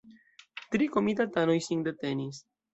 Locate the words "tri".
0.77-0.87